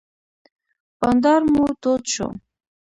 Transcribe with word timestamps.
بانډار 0.99 1.41
مو 1.53 1.63
تود 1.81 2.03
شو. 2.13 2.27